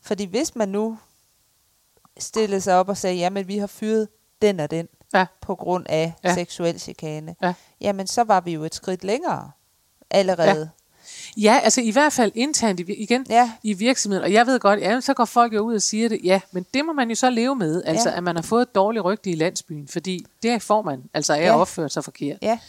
[0.01, 0.97] Fordi hvis man nu
[2.19, 4.07] stillede sig op og sagde, jamen vi har fyret
[4.41, 5.25] den og den Ja.
[5.41, 6.33] på grund af Ja.
[6.33, 7.53] seksuel chikane, Ja.
[7.81, 9.51] jamen så var vi jo et skridt længere
[10.09, 10.69] allerede.
[11.37, 13.51] Ja, altså i hvert fald internt i, igen Ja.
[13.63, 14.23] i virksomheden.
[14.23, 16.19] Og jeg ved godt, ja, så går folk jo ud og siger det.
[16.23, 17.83] Ja, men det må man jo så leve med.
[17.85, 18.17] Altså Ja.
[18.17, 19.87] at man har fået et dårligt rygte i landsbyen.
[19.87, 21.59] Fordi det får man, altså af at Ja.
[21.59, 22.37] opføre sig forkert.
[22.41, 22.59] Ja.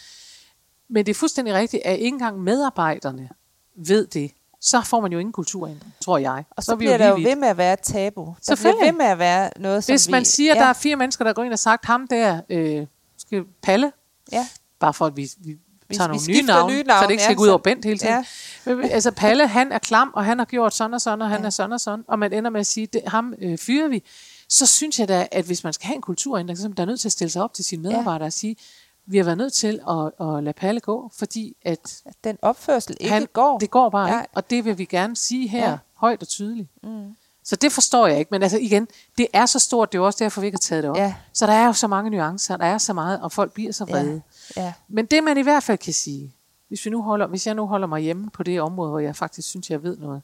[0.89, 3.29] Men det er fuldstændig rigtigt, at ikke engang medarbejderne
[3.77, 4.31] ved det.
[4.67, 6.45] Så får man jo ingen kulturændring, tror jeg.
[6.51, 7.29] Og så, er vi bliver der jo vidt.
[7.29, 8.35] ved med at være et tabu.
[8.49, 10.11] Der bliver ved med at være noget, som Hvis vi...
[10.11, 12.41] man siger, at ja, der er fire mennesker, der går ind og sagt, ham der,
[12.51, 12.87] øh,
[13.19, 13.93] skal Palle,
[14.33, 14.47] Ja,
[14.81, 15.57] bare for at vi, vi
[15.89, 17.49] Vi- tager vi nogle nye navne, nye så navne, det ikke ja, skal gå ud
[17.49, 18.25] over så- Bent hele tiden.
[18.67, 18.89] Ja.
[18.89, 21.47] Altså Palle, han er klam, og han har gjort sådan og sådan, og han Ja.
[21.47, 24.03] er sådan og sådan, og man ender med at sige, det, ham øh, fyrer vi.
[24.49, 27.01] Så synes jeg da, at hvis man skal have en kulturændring, så er man nødt
[27.01, 28.57] til at stille sig op til sine medarbejdere og sige,
[29.07, 33.13] vi har været nødt til at, at lade Palle gå, fordi at den opførsel ikke
[33.13, 33.59] han, går.
[33.59, 34.21] det går bare Ja.
[34.21, 35.77] ikke, og det vil vi gerne sige her, Ja.
[35.95, 36.69] højt og tydeligt.
[36.83, 37.17] Mm.
[37.45, 38.89] Så det forstår jeg ikke, men altså igen,
[39.19, 40.97] det er så stort, det er jo også derfor, vi ikke har taget det op.
[40.97, 41.15] Ja.
[41.33, 43.85] Så der er jo så mange nuancer, der er så meget, og folk bliver så
[43.85, 44.23] vrede.
[44.57, 44.63] Ja.
[44.63, 44.73] Ja.
[44.89, 46.35] Men det man i hvert fald kan sige,
[46.69, 49.17] hvis, vi nu holder, hvis jeg nu holder mig hjemme på det område, hvor jeg
[49.17, 50.23] faktisk synes, jeg ved noget,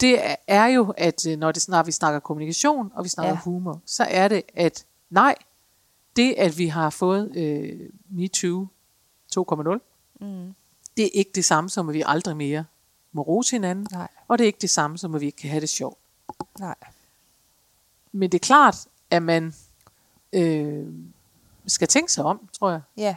[0.00, 3.38] det er- jo, at øh, når, det, når vi snakker kommunikation, og vi snakker ja.
[3.44, 5.34] humor, så er det, at nej,
[6.16, 8.66] det at vi har fået øh, MeToo
[9.38, 9.78] 2.0,
[10.20, 10.54] Mm.
[10.96, 12.64] det er ikke det samme som, at vi aldrig mere
[13.12, 14.08] må rose hinanden, Nej.
[14.28, 15.98] og det er ikke det samme som, at vi ikke kan have det sjovt.
[16.58, 16.74] Nej.
[18.12, 18.76] Men det er klart,
[19.10, 19.54] at man
[20.32, 20.86] øh,
[21.66, 22.80] skal tænke sig om, tror jeg.
[22.96, 23.16] Ja.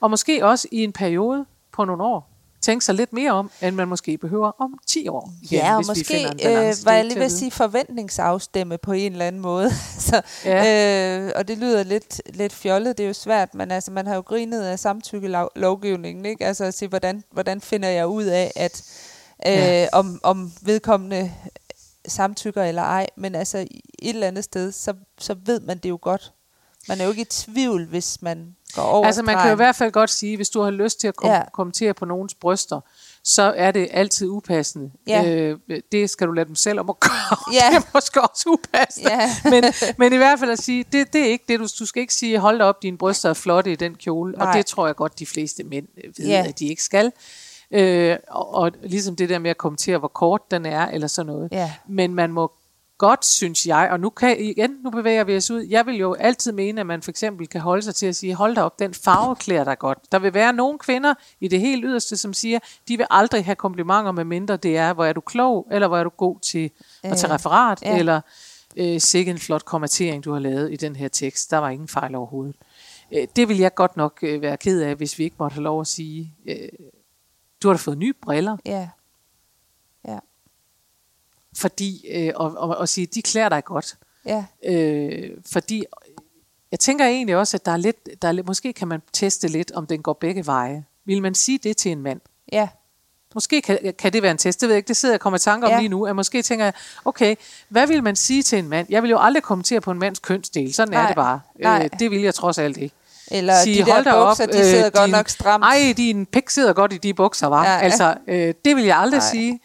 [0.00, 2.30] Og måske også i en periode på nogle år,
[2.64, 5.32] tænke sig lidt mere om, end man måske behøver om 10 år.
[5.42, 9.26] igen, Ja, og måske øh, var jeg lige ved at sige forventningsafstemme på en eller
[9.26, 9.70] anden måde.
[10.08, 11.18] så, Ja.
[11.26, 14.14] øh, og det lyder lidt, lidt fjollet, det er jo svært, men altså, man har
[14.14, 16.46] jo grinet af samtykkelovgivningen, ikke?
[16.46, 18.82] Altså at sige, hvordan, hvordan finder jeg ud af, at
[19.46, 19.86] øh, Ja.
[19.92, 21.32] om, om vedkommende
[22.08, 25.88] samtykker eller ej, men altså i et eller andet sted, så, så ved man det
[25.88, 26.32] jo godt.
[26.88, 29.56] Man er jo ikke i tvivl, hvis man går over Altså man kan jo i
[29.56, 31.42] hvert fald godt sige, hvis du har lyst til at kom- Ja.
[31.52, 32.80] kommentere på nogens bryster,
[33.24, 34.90] så er det altid upassende.
[35.06, 35.24] Ja.
[35.24, 35.58] Øh,
[35.92, 37.36] det skal du lade dem selv om at gøre.
[37.54, 37.70] Ja.
[37.70, 39.10] Det er måske også upassende.
[39.12, 39.30] Ja.
[39.50, 39.64] men,
[39.98, 42.14] men i hvert fald at sige, det, det er ikke det, du, du skal ikke
[42.14, 44.32] sige, hold op, dine bryster er flotte i den kjole.
[44.32, 44.48] Nej.
[44.48, 46.44] Og det tror jeg godt, de fleste mænd øh, ved, Ja.
[46.48, 47.12] at de ikke skal.
[47.70, 51.26] Øh, og, og ligesom det der med at kommentere, hvor kort den er, eller sådan
[51.32, 51.48] noget.
[51.52, 51.72] Ja.
[51.88, 52.52] Men man må
[53.04, 55.60] godt, synes jeg, og nu kan igen, nu bevæger vi os ud.
[55.62, 58.34] Jeg vil jo altid mene, at man for eksempel kan holde sig til at sige,
[58.34, 59.98] hold da op, den farve klæder dig godt.
[60.12, 63.54] Der vil være nogle kvinder i det helt yderste, som siger, de vil aldrig have
[63.54, 66.70] komplimenter, med mindre det er, hvor er du klog, eller hvor er du god til
[67.02, 67.98] at tage Øh, referat, ja.
[67.98, 68.20] eller
[68.76, 71.50] øh, sikke en flot kommentering, du har lavet i den her tekst.
[71.50, 72.56] Der var ingen fejl overhovedet.
[73.12, 75.64] Øh, det vil jeg godt nok øh, være ked af, hvis vi ikke måtte have
[75.64, 76.68] lov at sige, øh,
[77.62, 78.56] du har da fået nye briller.
[78.66, 78.88] Ja.
[81.56, 83.96] Fordi, øh, og, og, og sige, de klæder dig godt.
[84.26, 84.44] Ja.
[84.66, 85.84] Øh, fordi
[86.70, 89.48] jeg tænker egentlig også, at der er lidt, der er lidt, måske kan man teste
[89.48, 90.84] lidt, om den går begge veje.
[91.04, 92.20] Vil man sige det til en mand?
[92.52, 92.68] Ja.
[93.34, 95.20] Måske kan, kan det være en test, det ved jeg ikke, det sidder jeg og
[95.20, 95.78] kommer i tanke om Ja.
[95.78, 97.36] lige nu, at måske tænker jeg, okay,
[97.68, 98.86] hvad vil man sige til en mand?
[98.90, 101.40] Jeg vil jo aldrig kommentere på en mands kønsdel, sådan Nej, er det bare.
[101.60, 101.88] nej.
[101.92, 102.94] Øh, det vil jeg trods alt ikke.
[103.30, 105.64] Eller de der bukser, de sidder godt nok stramt.
[105.64, 107.64] Ej, din pik sidder godt i de bukser, var.
[107.64, 107.78] Ja, ja.
[107.78, 109.30] Altså, øh, det vil jeg aldrig Nej.
[109.30, 109.60] sige.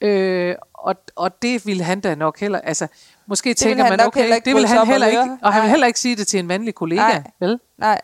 [0.00, 0.54] Øh,
[0.84, 2.86] og, og det ville han da nok heller, altså,
[3.26, 5.86] måske vil tænker man, okay, ikke det vil han heller ikke, og han vil heller
[5.86, 7.22] ikke sige det til en mandlig kollega, Nej.
[7.40, 7.60] vel?
[7.78, 8.00] Nej.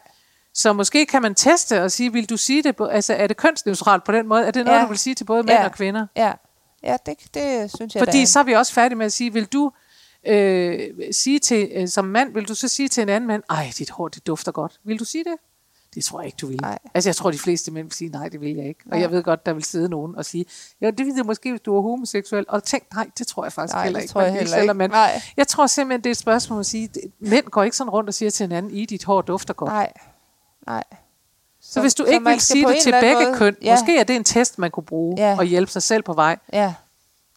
[0.54, 4.04] Så måske kan man teste og sige, vil du sige det, altså er det kønsneutralt
[4.04, 4.46] på den måde?
[4.46, 4.82] Er det noget, Ja.
[4.84, 5.64] du vil sige til både mænd Ja.
[5.64, 6.06] og kvinder?
[6.16, 6.32] Ja.
[6.82, 9.46] Ja, det, det synes jeg Fordi så er vi også færdige med at sige, vil
[9.46, 9.72] du
[10.26, 10.80] øh,
[11.12, 13.90] sige til, øh, som mand, vil du så sige til en anden mand, ej, dit
[13.90, 14.80] hår, det dufter godt.
[14.84, 15.34] Vil du sige det?
[15.94, 16.58] Det tror jeg ikke, du vil.
[16.60, 16.78] Nej.
[16.94, 18.80] Altså, jeg tror, de fleste mænd vil sige, nej, det vil jeg ikke.
[18.84, 19.00] Og Nej.
[19.00, 20.44] jeg ved godt, der vil sidde nogen og sige,
[20.80, 22.44] ja, det vil jeg måske, hvis du er homoseksuel.
[22.48, 24.12] Og tænk, nej, det tror jeg faktisk Nej, heller ikke.
[24.12, 24.74] tror jeg heller ikke.
[24.74, 25.22] Man, Nej.
[25.36, 26.88] Jeg tror simpelthen, det er et spørgsmål at sige,
[27.20, 29.70] mænd går ikke sådan rundt og siger til hinanden, i dit hår dufter godt.
[29.70, 29.92] Nej,
[30.66, 30.84] nej.
[31.62, 33.72] Så, hvis du så ikke vil sige det til begge måde- køn, Ja.
[33.74, 35.36] måske er det en test, man kunne bruge Ja.
[35.38, 36.38] og hjælpe sig selv på vej.
[36.52, 36.74] Ja.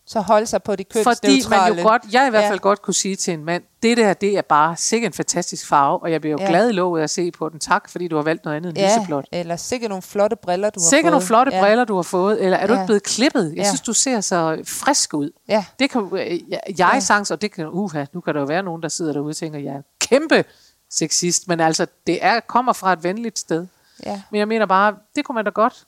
[0.05, 1.81] Så holde sig på de Fordi man kønsneutrale.
[1.81, 2.49] jo godt, jeg i hvert Ja.
[2.49, 5.67] fald godt kunne sige til en mand, det der, det er bare sikkert en fantastisk
[5.67, 6.49] farve, og jeg bliver jo Ja.
[6.49, 7.59] glad i lovet at se på den.
[7.59, 9.25] Tak, fordi du har valgt noget andet end Ja, lyseblåt.
[9.31, 11.11] eller sikkert nogle flotte briller, du har Sikkert fået.
[11.11, 11.61] nogle flotte ja.
[11.61, 12.79] briller, du har fået, eller er du Ja.
[12.79, 13.49] ikke blevet klippet?
[13.49, 13.63] Jeg Ja.
[13.63, 15.31] synes, du ser så frisk ud.
[15.47, 16.99] Ja, Det kan, øh, jeg, jeg Ja.
[16.99, 19.35] sang, og det kan, uha, nu kan der jo være nogen, der sidder derude og
[19.35, 20.45] tænker, jeg er kæmpe
[20.91, 23.67] sexist, men altså, det er, kommer fra et venligt sted.
[24.05, 24.21] ja.
[24.31, 25.83] Men jeg mener bare, det kunne man da godt.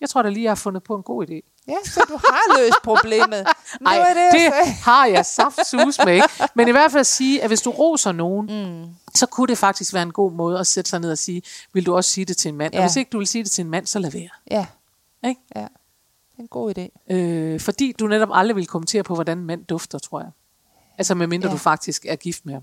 [0.00, 1.57] Jeg tror da lige, jeg har fundet på en god idé.
[1.68, 3.46] Ja, så du har løst problemet.
[3.80, 6.28] Men Ej, det det, jeg har jeg saftsus med, ikke?
[6.54, 8.46] Men i hvert fald sige, at hvis du roser nogen,
[8.82, 8.86] mm.
[9.14, 11.86] så kunne det faktisk være en god måde at sætte sig ned og sige, vil
[11.86, 12.74] du også sige det til en mand?
[12.74, 12.80] Ja.
[12.80, 14.28] Og hvis ikke du vil sige det til en mand, så lad være.
[14.50, 14.66] Ja,
[15.28, 15.40] Ikke?
[15.56, 15.60] ja.
[15.60, 17.14] Det er en god idé.
[17.14, 20.30] Øh, fordi du netop aldrig vil kommentere på, hvordan en mand dufter, tror jeg.
[20.98, 21.48] Altså medmindre.
[21.48, 21.52] Ja.
[21.52, 22.62] du faktisk er gift med ham.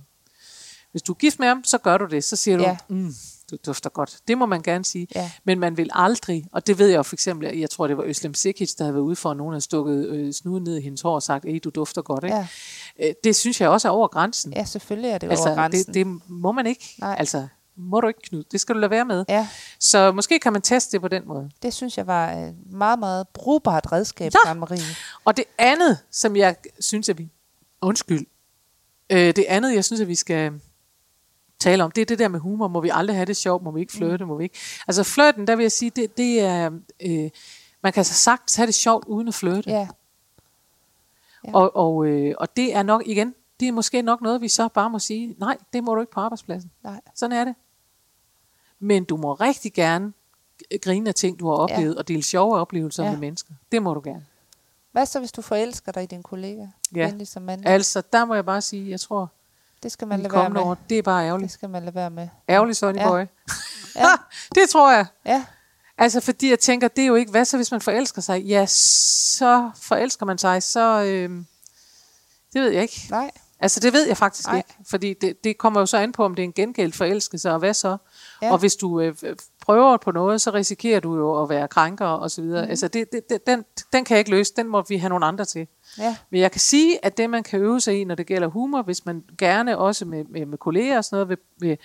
[0.92, 2.24] Hvis du er gift med ham, så gør du det.
[2.24, 2.78] Så siger du, Ja.
[2.88, 3.14] mm,
[3.52, 4.18] du dufter godt.
[4.28, 5.08] Det må man gerne sige.
[5.16, 5.32] Ja.
[5.44, 8.04] Men man vil aldrig, og det ved jeg jo for eksempel, jeg tror det var
[8.04, 10.82] Øslem Sikic, der havde været ude for, at nogen havde stukket øh, snuden ned i
[10.82, 12.24] hendes hår og sagt, at du dufter godt.
[12.24, 12.36] Ikke?
[12.36, 12.48] Ja.
[13.04, 14.54] Øh, det synes jeg også er over grænsen.
[14.54, 15.94] Ja, selvfølgelig er det altså, over grænsen.
[15.94, 16.96] det, det må man ikke.
[17.00, 17.16] Nej.
[17.20, 18.44] Altså, må du ikke, Knud.
[18.52, 19.26] Det skal du lade være med.
[19.30, 19.48] Ja,
[19.80, 21.50] Så måske kan man teste det på den måde.
[21.62, 24.54] det synes jeg var et meget, meget brugbart redskab, ja.
[24.54, 24.80] Marie.
[25.26, 27.30] Og det andet, som jeg synes, at vi...
[27.82, 28.26] Undskyld.
[29.10, 30.52] Øh, det andet, jeg synes, at vi skal
[31.70, 32.68] tale om, det er det der med humor.
[32.68, 33.64] Må vi aldrig have det sjovt?
[33.64, 34.26] Må vi ikke flirte?
[34.26, 34.58] Må vi ikke?
[34.88, 36.72] Altså flirten, der vil jeg sige, det, det er...
[37.02, 37.30] Øh,
[37.82, 39.70] man kan så sagtens have det sjovt uden at flirte.
[39.70, 39.88] Ja,
[41.48, 41.54] Ja.
[41.54, 44.68] Og, og, øh, og det er nok, igen, det er måske nok noget, vi så
[44.68, 46.72] bare må sige, nej, det må du ikke på arbejdspladsen.
[46.84, 47.02] nej.
[47.16, 47.56] Sådan er det.
[48.80, 50.14] Men du må rigtig gerne
[50.82, 52.00] grine af ting, du har oplevet, ja.
[52.00, 53.12] og dele sjove oplevelser ja.
[53.12, 53.54] Med mennesker.
[53.72, 54.26] Det må du gerne.
[54.92, 56.66] Hvad så, hvis du forelsker dig i din kollega?
[56.96, 57.26] Ja.
[57.26, 57.66] Som mand.
[57.66, 59.32] Altså, der må jeg bare sige, jeg tror,
[59.84, 60.62] Det skal man de lade være med.
[60.62, 61.52] år, det er bare Det ærgerligt.
[61.52, 62.28] skal man lade være med.
[62.50, 63.08] Ærgerligt, Sonny Ja.
[63.10, 63.20] Boy.
[63.96, 64.06] Ja.
[64.56, 65.06] det tror jeg.
[65.26, 65.46] Ja,
[65.98, 68.42] Altså, fordi jeg tænker, det er jo ikke, hvad så, hvis man forelsker sig?
[68.42, 71.02] Ja, så forelsker man sig, så...
[71.04, 71.30] Øh,
[72.54, 73.08] det ved jeg ikke.
[73.10, 73.32] nej.
[73.60, 74.58] Altså, det ved jeg faktisk Nej.
[74.58, 74.76] ikke.
[74.90, 77.60] Fordi det, det kommer jo så an på, om det er en gengældt forelskelse, og
[77.60, 77.98] hvad så?
[78.42, 78.52] Ja.
[78.52, 79.16] Og hvis du øh,
[79.62, 82.66] prøver på noget, så risikerer du jo at være krænker og så videre.
[82.66, 82.70] Mm.
[82.70, 84.54] Altså, det, det, det, den, den kan jeg ikke løse.
[84.56, 85.68] Den må vi have nogle andre til.
[85.98, 88.48] Ja, Men jeg kan sige, at det, man kan øve sig i, når det gælder
[88.48, 91.78] humor, hvis man gerne også med, med, med kolleger og sådan noget, vil, vil,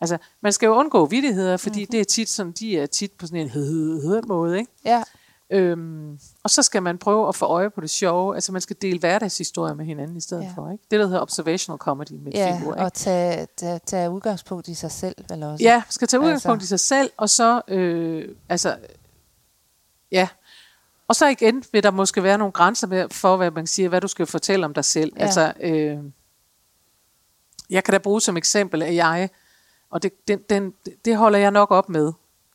[0.00, 1.90] altså, man skal jo undgå vittigheder, fordi mm-hmm.
[1.90, 4.72] det er tit sådan, de er tit på sådan en måde, ikke?
[4.84, 5.02] ja,
[5.50, 8.34] Øhm, og så skal man prøve at få øje på det sjove.
[8.34, 10.52] Altså man skal dele hverdagshistorier med hinanden i stedet ja.
[10.56, 10.70] For.
[10.70, 10.84] Ikke?
[10.90, 12.74] Det, der hedder observational comedy med ja figur.
[12.74, 12.94] og Ikke?
[12.94, 15.64] tage, tage, tage udgangspunkt i sig selv, vel også?
[15.64, 16.74] Ja, skal tage udgangspunkt Altså.
[16.74, 18.76] i sig selv, og så, øh, altså,
[20.12, 20.28] ja.
[21.08, 24.00] Og så igen vil der måske være nogle grænser med, for, hvad man siger, hvad
[24.00, 25.12] du skal fortælle om dig selv.
[25.16, 25.22] Ja.
[25.22, 25.98] Altså, øh,
[27.70, 29.30] jeg kan da bruge som eksempel, at jeg,
[29.90, 30.72] og det, den, den,
[31.04, 32.12] det holder jeg nok op med,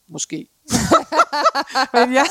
[0.07, 0.47] måske.
[1.93, 2.25] Men jeg,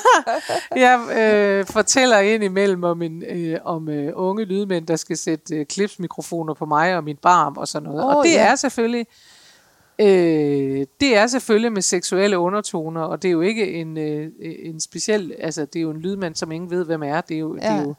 [0.76, 5.56] jeg øh, fortæller ind imellem om, en, øh, om øh, unge lydmænd, der skal sætte
[5.56, 8.04] øh, klipsmikrofoner på mig og min barm og sådan noget.
[8.04, 8.46] Åh, og det ja.
[8.46, 9.06] er selvfølgelig
[10.00, 14.80] øh, det er selvfølgelig med seksuelle undertoner, og det er jo ikke en, øh, en
[14.80, 17.20] speciel, altså det er jo en lydmand, som ingen ved, hvem er.
[17.20, 17.60] Det er jo, ja.
[17.60, 17.94] det er jo,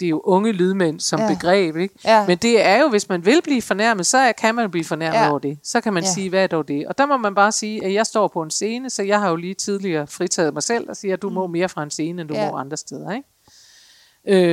[0.00, 1.34] det er jo unge lydmænd som ja.
[1.34, 1.94] Begreb, ikke?
[2.04, 2.26] Ja.
[2.26, 5.30] Men det er jo, hvis man vil blive fornærmet, så kan man blive fornærmet ja.
[5.30, 5.58] Over det.
[5.62, 6.12] Så kan man ja.
[6.12, 6.86] Sige, hvad er dog det?
[6.86, 9.30] Og der må man bare sige, at jeg står på en scene, så jeg har
[9.30, 11.34] jo lige tidligere fritaget mig selv og siger, at du mm.
[11.34, 12.34] må mere fra en scene, end du.
[12.34, 12.50] Ja.
[12.50, 13.28] må andre steder, ikke?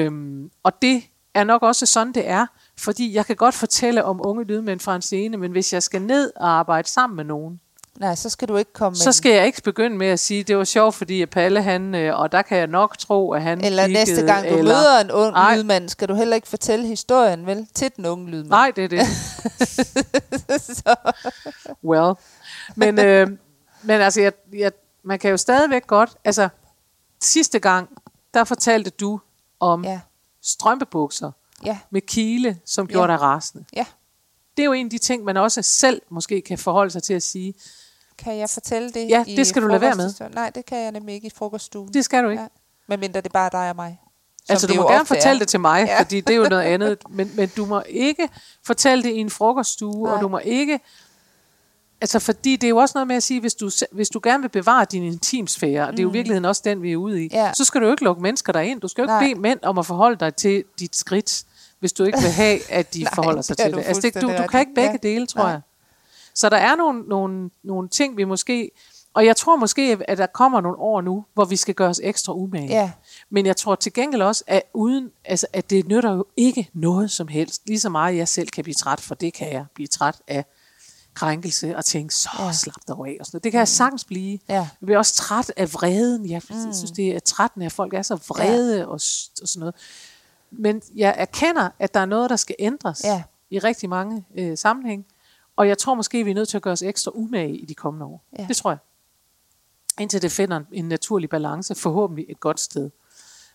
[0.06, 2.46] Øhm, og det er nok også sådan, det er.
[2.78, 6.02] Fordi jeg kan godt fortælle om unge lydmænd fra en scene, men hvis jeg skal
[6.02, 7.60] ned og arbejde sammen med nogen,
[8.00, 10.58] Nej, så skal du ikke komme så skal jeg ikke begynde med at sige, det
[10.58, 13.64] var sjovt, fordi at Palle, han, øh, og der kan jeg nok tro, at han
[13.64, 15.56] Eller kiggede, næste gang du eller, møder en ung Nej.
[15.56, 17.68] lydmand, skal du heller ikke fortælle historien, vel?
[17.74, 18.50] Til den unge lydmand.
[18.50, 19.08] Nej, det er det.
[20.78, 20.96] så,
[21.84, 22.14] Well.
[22.76, 23.28] Men, øh,
[23.84, 24.72] men altså, jeg, jeg,
[25.04, 26.50] man kan jo stadigvæk godt, altså,
[27.22, 27.90] sidste gang,
[28.34, 29.20] der fortalte du
[29.60, 29.90] om ja.
[29.92, 30.00] ja,
[30.44, 31.32] strømpebukser
[31.66, 33.18] ja, med kile, som gjorde Ja.
[33.18, 33.66] dig rasende.
[33.76, 33.86] ja.
[34.58, 37.14] Det er jo en af de ting, man også selv måske kan forholde sig til
[37.14, 37.54] at sige,
[38.18, 40.14] Kan jeg fortælle det Ja, det skal du lade være med.
[40.34, 41.94] Nej, det kan jeg nemlig ikke i frokoststuen.
[41.94, 42.42] det skal du ikke.
[42.44, 42.48] Ja.
[42.88, 44.00] Medmindre det er bare dig og mig.
[44.46, 45.40] Som Altså, du må gerne fortælle er.
[45.40, 46.00] det til mig, ja.
[46.02, 46.98] Fordi det er jo noget andet.
[47.10, 48.30] Men, men du må ikke
[48.66, 50.14] fortælle det i en frokoststue, Nej.
[50.14, 50.80] og du må ikke...
[52.02, 54.42] Altså, fordi det er jo også noget med at sige, hvis du, hvis du gerne
[54.42, 57.26] vil bevare din intimsfære, og det er jo i virkeligheden også den, vi er ude
[57.26, 57.52] i, Ja.
[57.54, 58.82] så skal du jo ikke lukke mennesker derind.
[58.82, 59.28] Du skal jo ikke Nej.
[59.28, 61.44] bede mænd om at forholde dig til dit skridt,
[61.80, 63.84] hvis du ikke vil have, at de Nej, forholder sig det til det.
[63.88, 65.10] Altså, det du, du kan ikke begge Ja.
[65.10, 65.52] dele, tror Nej.
[65.52, 65.62] jeg.
[66.38, 68.72] Så der er nogle, nogle, nogle ting, vi måske...
[69.14, 72.02] Og jeg tror måske, at der kommer nogle år nu, hvor vi skal gøre os
[72.04, 72.68] ekstra umage.
[72.68, 72.92] Ja.
[73.30, 77.12] Men jeg tror til gengæld også, at, uden, altså, at det nytter jo ikke noget
[77.12, 77.62] som helst.
[77.68, 80.46] Lige så meget jeg selv kan blive træt, for det kan jeg blive træt af
[81.14, 82.52] krænkelse og tænke, så ja.
[82.52, 83.18] slap dig af.
[83.20, 83.44] Og sådan noget.
[83.44, 84.40] Det kan jeg sagtens blive.
[84.50, 84.54] Ja.
[84.54, 86.30] Jeg bliver også træt af vreden.
[86.30, 86.74] Jeg mm.
[86.74, 88.86] synes, det er træt, når folk er så vrede ja.
[88.86, 89.76] og, og sådan noget.
[90.52, 93.24] Men jeg erkender, at der er noget, der skal ændres Ja.
[93.50, 95.06] i rigtig mange øh, sammenhæng.
[95.58, 97.76] Og jeg tror måske, vi er nødt til at gøre os ekstra umage i de
[97.76, 98.24] kommende år.
[98.40, 98.46] Ja.
[98.48, 98.78] Det tror jeg.
[100.00, 102.90] Indtil det finder en, en naturlig balance, forhåbentlig et godt sted.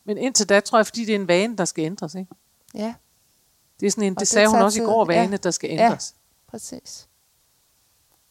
[0.04, 2.14] Men indtil da tror jeg, fordi det er en vane, der skal ændres.
[2.14, 2.34] Ikke?
[2.74, 2.94] Ja,
[3.80, 4.86] Det er sådan en, Og det, det sagde hun også i tid.
[4.86, 5.20] går, Ja.
[5.20, 5.84] vane, der skal Ja.
[5.84, 6.14] ændres.
[6.46, 7.08] præcis.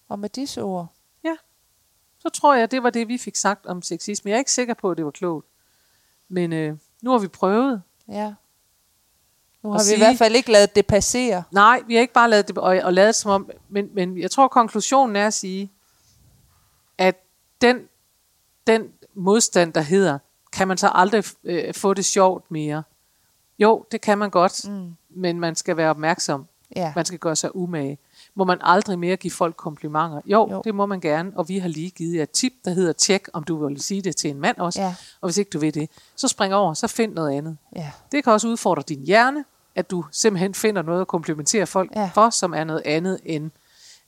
[0.10, 0.88] Og med disse ord,
[1.24, 1.36] Ja.
[2.20, 4.30] Så tror jeg, det var det, vi fik sagt om sexisme.
[4.30, 5.48] Jeg er ikke sikker på, at det var klogt.
[6.28, 7.82] Men øh, nu har vi prøvet.
[8.08, 8.34] ja.
[9.63, 11.43] Nu Og har vi sige- i hvert fald ikke lavet det passere.
[11.52, 14.32] Nej, vi har ikke bare lavet det og, og lavet som om, men, men jeg
[14.32, 15.71] tror, konklusionen er at sige,
[16.97, 17.15] at
[17.62, 17.80] den,
[18.67, 20.19] den modstand, der hedder,
[20.54, 22.84] kan man så aldrig øh, få det sjovt mere?
[23.60, 24.91] Jo, det kan man godt, mm.
[25.10, 26.45] men man skal være opmærksom.
[26.76, 26.93] Ja.
[26.95, 27.97] Man skal gøre sig umage.
[28.36, 30.22] Må man aldrig mere give folk komplimenter?
[30.26, 30.62] Jo, Jo.
[30.65, 33.28] det må man gerne, og vi har lige givet jer et tip, der hedder tjek,
[33.34, 34.82] om du vil sige det til en mand også.
[34.82, 34.96] Ja.
[35.22, 37.58] Og hvis ikke du vil det, så spring over, så find noget andet.
[37.76, 37.91] Ja.
[38.12, 42.12] Det kan også udfordre din hjerne, at du simpelthen finder noget at komplimentere folk ja.
[42.13, 43.52] for, som er noget andet end,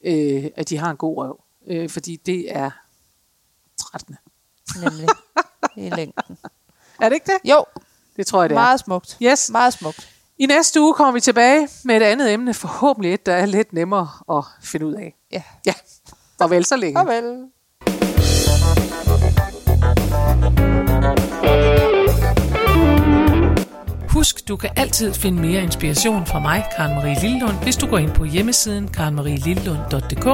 [0.04, 1.40] øh, at de har en god røv.
[1.68, 2.70] Øh, fordi det er
[3.78, 4.18] trættende.
[4.84, 5.08] Nemlig.
[5.78, 6.38] I længden.
[7.02, 7.50] Er det ikke det?
[7.52, 7.66] Jo,
[8.18, 8.60] Det tror jeg, det er.
[8.60, 9.18] meget smukt.
[9.22, 9.50] Yes.
[9.52, 10.10] Meget smukt.
[10.38, 13.74] I næste uge kommer vi tilbage med et andet emne, forhåbentlig et, der er lidt
[13.74, 15.16] nemmere at finde ud af.
[15.32, 15.44] Ja.
[15.66, 15.74] Ja,
[16.38, 17.00] farvel så længe.
[17.00, 17.46] Farvel.
[24.14, 27.98] Husk, du kan altid finde mere inspiration fra mig, Karen Marie Lillund, hvis du går
[27.98, 30.26] ind på hjemmesiden karenmarielillund.dk.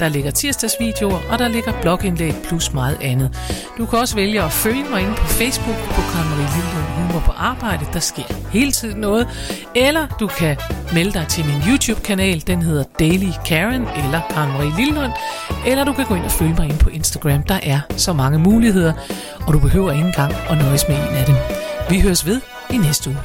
[0.00, 3.38] Der ligger tirsdagsvideoer, og der ligger blogindlæg plus meget andet.
[3.78, 7.20] Du kan også vælge at følge mig inde på Facebook på Karen Marie Lillund Humor
[7.20, 7.86] på Arbejde.
[7.92, 9.28] Der sker hele tiden noget.
[9.74, 10.56] Eller du kan
[10.94, 12.46] melde dig til min YouTube-kanal.
[12.46, 15.12] Den hedder Daily Karen eller Karen Marie Lillund.
[15.66, 17.42] Eller du kan gå ind og følge mig inde på Instagram.
[17.42, 18.92] Der er så mange muligheder,
[19.46, 21.34] og du behøver ikke engang at nøjes med en af dem.
[21.90, 23.18] Vi høres ved i næste uge.